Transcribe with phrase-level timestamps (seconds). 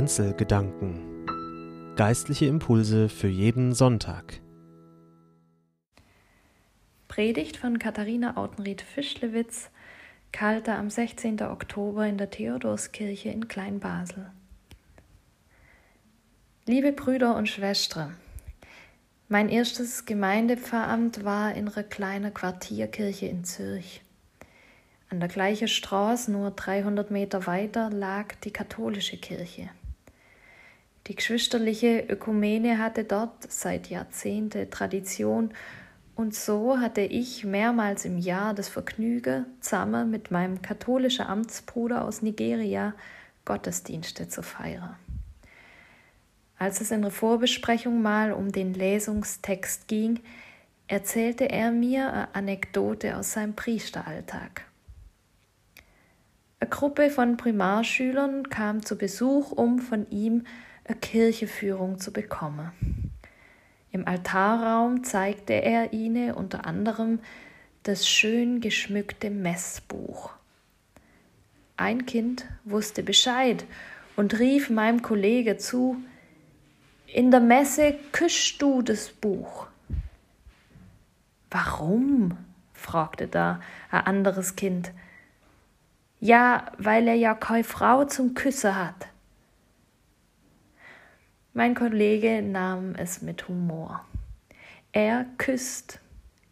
[0.00, 1.26] Kanzelgedanken.
[1.94, 4.40] Geistliche Impulse für jeden Sonntag.
[7.06, 9.68] Predigt von Katharina Autenried-Fischlewitz,
[10.32, 11.42] Kalter am 16.
[11.42, 14.32] Oktober in der Theodorskirche in Kleinbasel.
[16.64, 18.16] Liebe Brüder und Schwestern,
[19.28, 24.00] mein erstes Gemeindepfarramt war in einer kleinen Quartierkirche in Zürich.
[25.10, 29.68] An der gleichen Straße, nur 300 Meter weiter, lag die katholische Kirche.
[31.06, 35.52] Die geschwisterliche Ökumene hatte dort seit Jahrzehnten Tradition
[36.14, 42.20] und so hatte ich mehrmals im Jahr das Vergnügen, zusammen mit meinem katholischen Amtsbruder aus
[42.20, 42.94] Nigeria
[43.46, 44.96] Gottesdienste zu feiern.
[46.58, 50.20] Als es in der Vorbesprechung mal um den Lesungstext ging,
[50.88, 54.66] erzählte er mir eine Anekdote aus seinem Priesteralltag.
[56.58, 60.44] Eine Gruppe von Primarschülern kam zu Besuch, um von ihm
[60.94, 62.72] Kircheführung zu bekommen.
[63.92, 67.18] Im Altarraum zeigte er ihnen unter anderem
[67.82, 70.30] das schön geschmückte Messbuch.
[71.76, 73.64] Ein Kind wusste Bescheid
[74.16, 75.96] und rief meinem Kollege zu,
[77.06, 79.66] in der Messe küsst du das Buch.
[81.50, 82.36] Warum?
[82.72, 83.60] fragte da
[83.90, 84.92] ein anderes Kind.
[86.20, 89.09] Ja, weil er ja keine Frau zum Küssen hat.
[91.52, 94.04] Mein Kollege nahm es mit Humor.
[94.92, 95.98] Er küsst,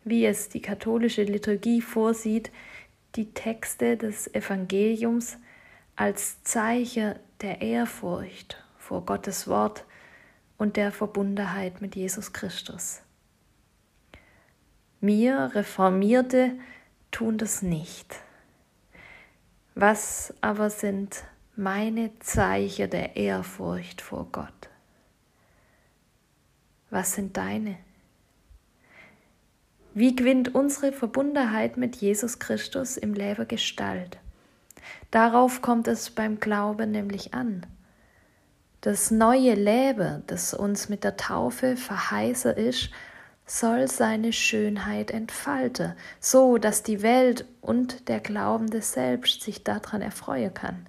[0.02, 2.50] wie es die katholische Liturgie vorsieht,
[3.14, 5.38] die Texte des Evangeliums
[5.94, 9.84] als Zeichen der Ehrfurcht vor Gottes Wort
[10.56, 13.02] und der Verbundenheit mit Jesus Christus.
[15.00, 16.58] Wir Reformierte
[17.12, 18.16] tun das nicht.
[19.76, 21.22] Was aber sind
[21.54, 24.67] meine Zeichen der Ehrfurcht vor Gott?
[26.90, 27.76] Was sind deine?
[29.94, 34.18] Wie gewinnt unsere Verbundenheit mit Jesus Christus im Leben Gestalt?
[35.10, 37.66] Darauf kommt es beim Glauben nämlich an.
[38.80, 42.90] Das neue Leben, das uns mit der Taufe verheißen ist,
[43.44, 50.54] soll seine Schönheit entfalten, so dass die Welt und der Glaubende selbst sich daran erfreuen
[50.54, 50.86] kann.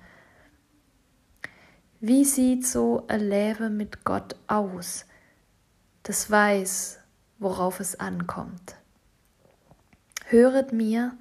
[2.00, 5.06] Wie sieht so ein Leben mit Gott aus,
[6.10, 6.98] das weiß,
[7.38, 8.76] worauf es ankommt?
[10.26, 11.16] Höret mir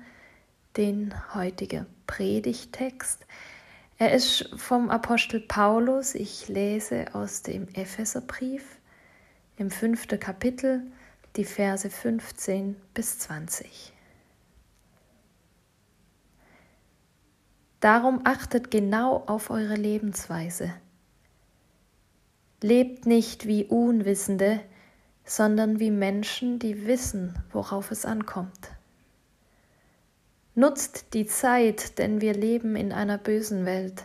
[0.78, 3.26] den heutigen Predigtext.
[3.98, 6.14] Er ist vom Apostel Paulus.
[6.14, 8.78] Ich lese aus dem Epheserbrief
[9.58, 10.90] im fünften Kapitel
[11.36, 13.92] die Verse 15 bis 20.
[17.80, 20.72] Darum achtet genau auf eure Lebensweise.
[22.62, 24.62] Lebt nicht wie Unwissende,
[25.28, 28.70] sondern wie Menschen, die wissen, worauf es ankommt.
[30.54, 34.04] Nutzt die Zeit, denn wir leben in einer bösen Welt.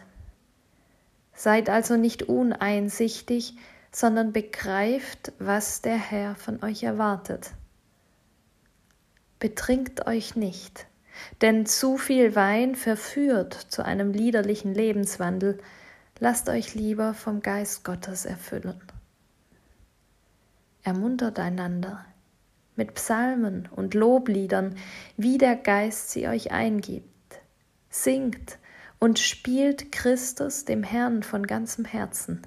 [1.33, 3.55] Seid also nicht uneinsichtig,
[3.91, 7.51] sondern begreift, was der Herr von euch erwartet.
[9.39, 10.87] Betrinkt euch nicht,
[11.41, 15.57] denn zu viel Wein verführt zu einem liederlichen Lebenswandel,
[16.19, 18.81] lasst euch lieber vom Geist Gottes erfüllen.
[20.83, 22.05] Ermuntert einander
[22.75, 24.75] mit Psalmen und Lobliedern,
[25.17, 27.07] wie der Geist sie euch eingibt.
[27.89, 28.57] Singt
[28.99, 32.41] und spielt Christus dem Herrn von ganzem Herzen.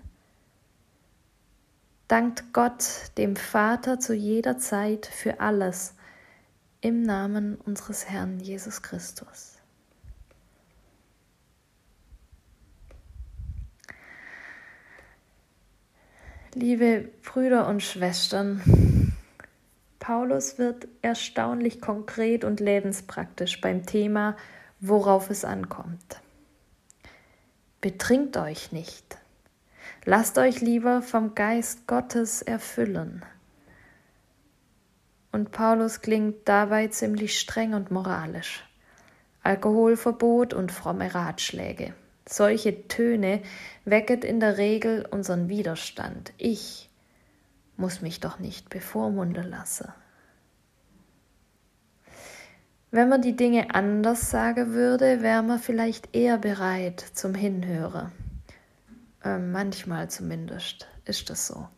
[2.09, 5.95] Dankt Gott, dem Vater, zu jeder Zeit für alles,
[6.81, 9.56] im Namen unseres Herrn Jesus Christus.
[16.59, 19.13] Liebe Brüder und Schwestern,
[19.99, 24.39] Paulus wird erstaunlich konkret und lebenspraktisch beim Thema,
[24.81, 26.23] worauf es ankommt.
[27.83, 29.19] Betrinkt euch nicht.
[30.07, 33.23] Lasst euch lieber vom Geist Gottes erfüllen.
[35.33, 38.65] Und Paulus klingt dabei ziemlich streng und moralisch.
[39.43, 41.93] Alkoholverbot und fromme Ratschläge.
[42.29, 43.43] Solche Töne
[43.85, 46.33] wecket in der Regel unseren Widerstand.
[46.39, 46.91] Ich
[47.77, 49.93] muss mich doch nicht bevormunden lassen.
[52.91, 58.11] Wenn man die Dinge anders sagen würde, wäre man vielleicht eher bereit zum Hinhören.
[59.23, 61.69] Äh, manchmal zumindest ist das so.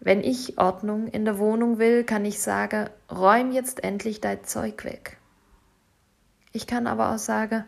[0.00, 4.84] Wenn ich Ordnung in der Wohnung will, kann ich sagen, räum jetzt endlich dein Zeug
[4.84, 5.16] weg.
[6.52, 7.64] Ich kann aber auch sagen,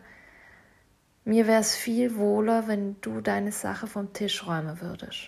[1.27, 5.27] Mir wäre es viel wohler, wenn du deine Sache vom Tisch räumen würdest.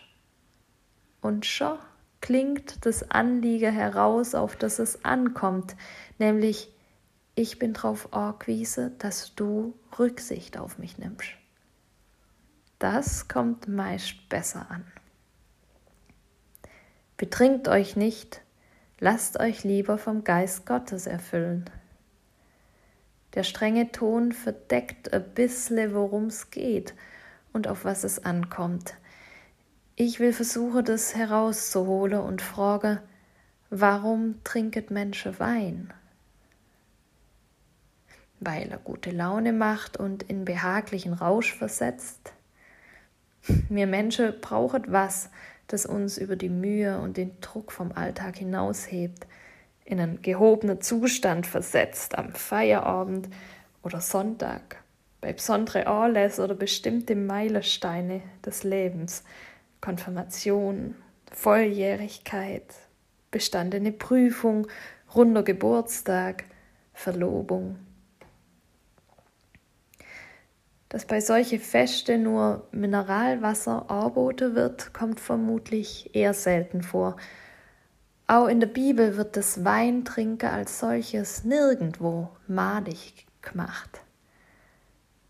[1.20, 1.78] Und schon
[2.22, 5.76] klingt das Anliegen heraus, auf das es ankommt,
[6.18, 6.74] nämlich
[7.36, 11.32] ich bin darauf angewiesen, dass du Rücksicht auf mich nimmst.
[12.80, 14.86] Das kommt meist besser an.
[17.18, 18.40] Betrinkt euch nicht,
[19.02, 21.70] lasst euch lieber vom Geist Gottes erfüllen.
[23.36, 26.96] Der strenge Ton verdeckt ein bisschen, worum es geht
[27.54, 28.96] und auf was es ankommt.
[29.96, 33.02] Ich will versuchen, das herauszuholen und frage,
[33.70, 35.94] warum trinket Menschen Wein?
[38.40, 42.34] Weil er gute Laune macht und in behaglichen Rausch versetzt?
[43.70, 45.30] Wir Menschen brauchen was,
[45.68, 49.28] das uns über die Mühe und den Druck vom Alltag hinaushebt,
[49.90, 53.28] in einen gehobenen Zustand versetzt am Feierabend
[53.82, 54.78] oder Sonntag,
[55.20, 59.24] bei besonderen Anlässen oder bestimmte Meilensteine des Lebens,
[59.82, 60.94] Konfirmation,
[61.32, 62.66] Volljährigkeit,
[63.32, 64.68] bestandene Prüfung,
[65.16, 66.44] runder Geburtstag,
[66.94, 67.78] Verlobung.
[70.90, 77.16] Dass bei solche Feste nur Mineralwasser angeboten wird, kommt vermutlich eher selten vor.
[78.30, 84.04] Auch in der Bibel wird das Weintrinken als solches nirgendwo madig gemacht.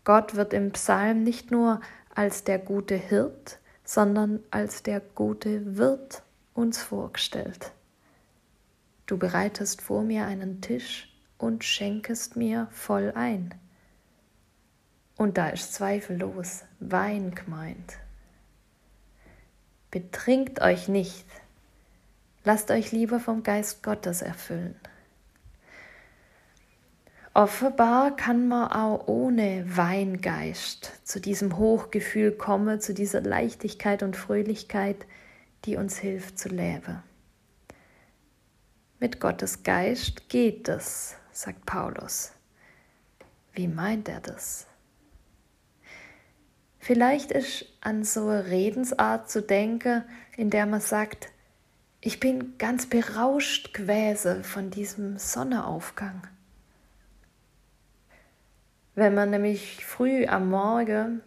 [0.04, 1.80] Gott wird im Psalm nicht nur
[2.14, 7.72] als der gute Hirt, sondern als der gute Wirt uns vorgestellt.
[9.06, 13.54] Du bereitest vor mir einen Tisch und schenkest mir voll ein.
[15.16, 17.96] Und da ist zweifellos Wein gemeint.
[19.90, 21.24] Betrinkt euch nicht,
[22.44, 24.74] lasst euch lieber vom Geist Gottes erfüllen.
[27.32, 35.06] Offenbar kann man auch ohne Weingeist zu diesem Hochgefühl kommen, zu dieser Leichtigkeit und Fröhlichkeit,
[35.64, 37.02] die uns hilft zu leben.
[38.98, 42.32] Mit Gottes Geist geht es, sagt Paulus.
[43.52, 44.66] Wie meint er das?
[46.78, 50.02] Vielleicht ist an so eine Redensart zu denken,
[50.36, 51.28] in der man sagt,
[52.00, 56.26] ich bin ganz berauscht gewesen von diesem Sonnenaufgang.
[58.94, 61.22] Wenn man nämlich früh am Morgen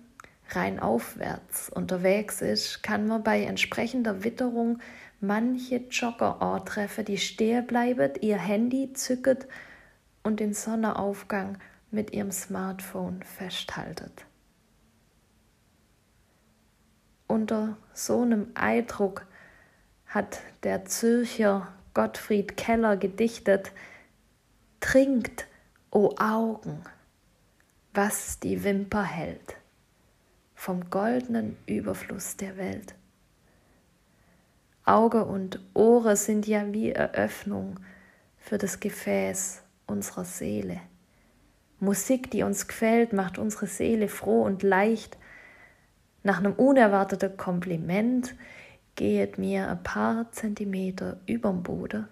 [0.49, 4.79] rein aufwärts unterwegs ist, kann man bei entsprechender Witterung
[5.19, 9.47] manche Jogger antreffen, die stehen bleiben, ihr Handy zücket
[10.23, 11.57] und den Sonnenaufgang
[11.91, 14.25] mit ihrem Smartphone festhaltet
[17.33, 19.25] unter so einem Eindruck
[20.13, 23.71] hat der Zürcher Gottfried Keller gedichtet,
[24.79, 25.47] Trinkt,
[25.91, 26.83] o Augen,
[27.93, 29.55] was die Wimper hält,
[30.55, 32.95] vom goldenen Überfluss der Welt.
[34.85, 37.79] Auge und Ohre sind ja wie Eröffnung
[38.37, 40.81] für das Gefäß unserer Seele.
[41.79, 45.17] Musik, die uns gefällt, macht unsere Seele froh und leicht
[46.23, 48.35] nach einem unerwarteten Kompliment
[48.95, 52.07] geht mir ein paar Zentimeter überm Boden.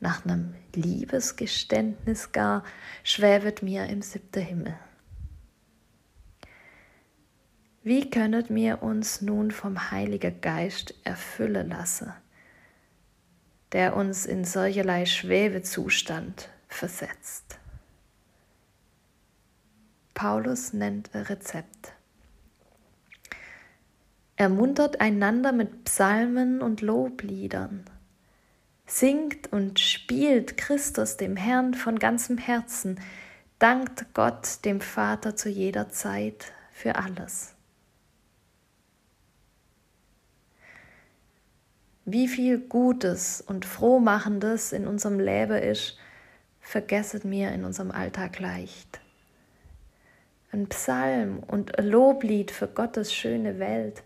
[0.00, 2.64] Nach einem Liebesgeständnis gar
[3.04, 4.74] schwebet mir im siebten Himmel.
[7.82, 12.12] Wie könnet mir uns nun vom Heiligen Geist erfüllen lassen,
[13.72, 17.58] der uns in solcherlei Schwebezustand versetzt?
[20.12, 21.94] Paulus nennt ein Rezept
[24.40, 27.84] ermuntert einander mit Psalmen und Lobliedern,
[28.86, 32.98] singt und spielt Christus dem Herrn von ganzem Herzen,
[33.58, 37.54] dankt Gott dem Vater zu jeder Zeit für alles.
[42.06, 45.98] Wie viel Gutes und Frohmachendes in unserem Leben ist,
[46.62, 49.02] vergesset mir in unserem Alltag leicht.
[50.50, 54.02] Ein Psalm und ein Loblied für Gottes schöne Welt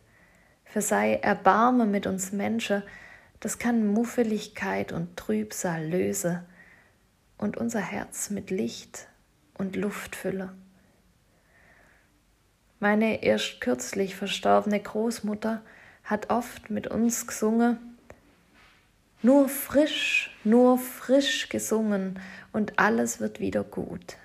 [0.75, 2.83] für sei Erbarme mit uns Menschen,
[3.39, 6.43] das kann Muffeligkeit und Trübsal löse
[7.39, 9.07] und unser Herz mit Licht
[9.57, 10.53] und Luft fülle.
[12.81, 15.63] Meine erst kürzlich verstorbene Großmutter
[16.03, 17.79] hat oft mit uns gesungen,
[19.23, 22.19] nur frisch, nur frisch gesungen
[22.53, 24.17] und alles wird wieder gut.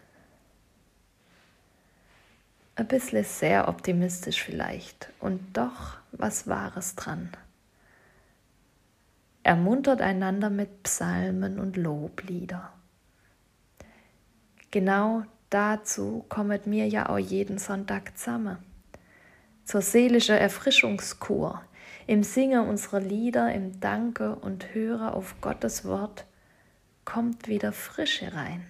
[2.76, 7.30] Ein bisschen sehr optimistisch vielleicht und doch was Wahres dran.
[9.44, 12.72] Ermuntert einander mit Psalmen und Loblieder.
[14.72, 18.58] Genau dazu kommet mir ja auch jeden Sonntag zusammen.
[19.64, 21.62] Zur seelischen Erfrischungskur,
[22.06, 26.26] im Singen unserer Lieder, im Danke und Höre auf Gottes Wort,
[27.06, 28.66] kommt wieder Frische rein.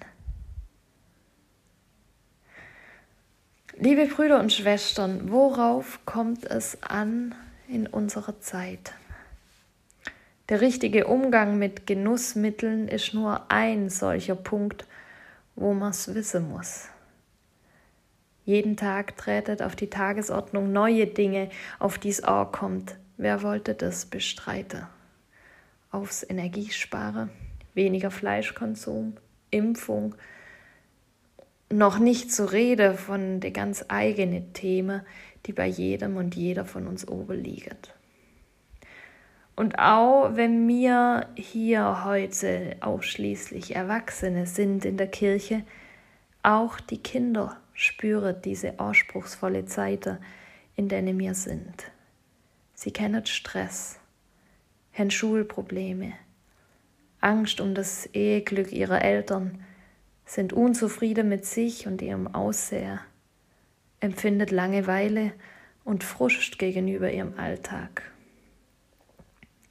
[3.81, 7.33] Liebe Brüder und Schwestern, worauf kommt es an
[7.69, 8.91] in unserer Zeit?
[10.49, 14.85] Der richtige Umgang mit Genussmitteln ist nur ein solcher Punkt,
[15.55, 16.89] wo man es wissen muss.
[18.43, 22.97] Jeden Tag tretet auf die Tagesordnung neue Dinge, auf die es auch kommt.
[23.15, 24.87] Wer wollte das bestreiten?
[25.89, 27.29] Aufs Energiesparen,
[27.75, 29.15] weniger Fleischkonsum,
[29.51, 30.15] Impfung,
[31.71, 35.01] noch nicht zu reden von den ganz eigenen Themen,
[35.45, 37.77] die bei jedem und jeder von uns oben liegen.
[39.55, 45.63] Und auch wenn wir hier heute ausschließlich Erwachsene sind in der Kirche,
[46.43, 50.17] auch die Kinder spüren diese anspruchsvolle Zeit,
[50.75, 51.91] in denen wir sind.
[52.73, 53.99] Sie kennen Stress,
[54.93, 56.13] haben Schulprobleme,
[57.19, 59.61] Angst um das Eheglück ihrer Eltern,
[60.29, 62.99] sind unzufrieden mit sich und ihrem Aussehen,
[63.99, 65.33] empfindet Langeweile
[65.83, 68.03] und Frust gegenüber ihrem Alltag.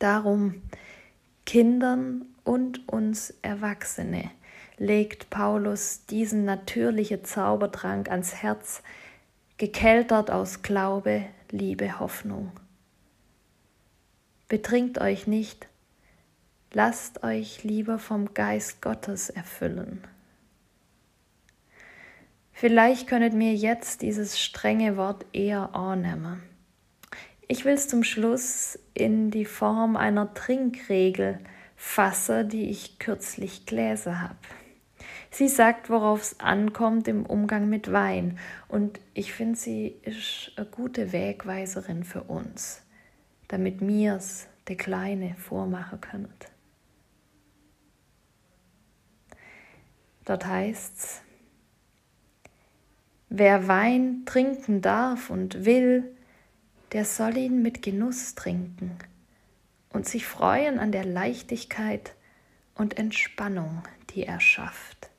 [0.00, 0.60] Darum
[1.46, 4.32] Kindern und uns Erwachsene
[4.78, 8.82] legt Paulus diesen natürlichen Zaubertrank ans Herz,
[9.58, 12.50] gekeltert aus Glaube, Liebe, Hoffnung.
[14.48, 15.68] Betrinkt euch nicht,
[16.72, 20.02] lasst euch lieber vom Geist Gottes erfüllen.
[22.60, 26.42] Vielleicht könnet mir jetzt dieses strenge Wort eher annehmen.
[27.46, 31.38] Ich will es zum Schluss in die Form einer Trinkregel
[31.76, 34.34] fassen, die ich kürzlich gelesen habe.
[35.30, 38.40] Sie sagt, worauf es ankommt im Umgang mit Wein.
[38.66, 42.82] Und ich finde, sie ist eine gute Wegweiserin für uns,
[43.46, 46.34] damit mir es der Kleine vormachen können.
[50.24, 51.22] Dort heißt's,
[53.28, 56.04] wer Wein trinken darf und will,
[56.92, 58.96] der soll ihn mit Genuss trinken
[59.90, 62.14] und sich freuen an der Leichtigkeit
[62.74, 65.10] und Entspannung, die er schafft.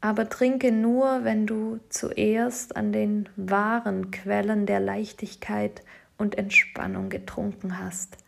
[0.00, 5.82] Aber trinke nur, wenn du zuerst an den wahren Quellen der Leichtigkeit
[6.16, 8.18] und Entspannung getrunken hast.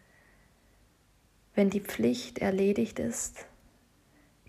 [1.54, 3.46] Wenn die Pflicht erledigt ist,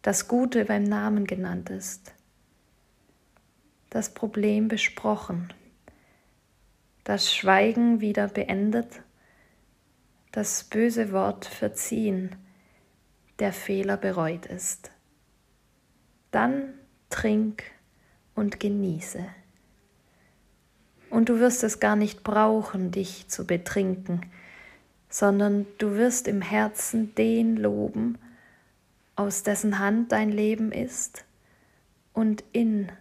[0.01, 2.13] das Gute beim Namen genannt ist,
[3.89, 5.53] das Problem besprochen
[7.10, 9.01] das Schweigen wieder beendet,
[10.31, 12.36] das böse Wort verziehen,
[13.39, 14.91] der Fehler bereut ist.
[16.29, 16.75] Dann
[17.10, 17.63] trink
[18.36, 19.25] und genieße.
[21.10, 24.22] Und du wirst es gar nicht brauchen, dich zu betrinken,
[25.10, 28.19] sondern du wirst im Herzen den loben,
[29.15, 31.25] aus dessen Hand dein Leben ist
[32.13, 32.91] und in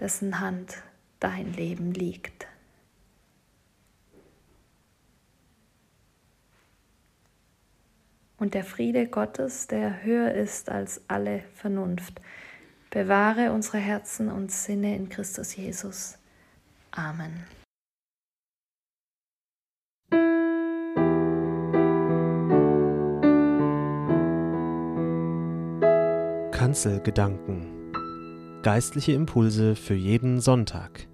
[0.00, 0.82] dessen Hand
[1.20, 2.46] dein Leben liegt.
[8.38, 12.20] und der Friede Gottes, der höher ist als alle Vernunft,
[12.90, 16.18] bewahre unsere Herzen und Sinne in Christus Jesus.
[16.92, 17.44] Amen.
[26.52, 27.85] Kanzelgedanken
[28.66, 31.06] Geistliche Impulse für jeden Sonntag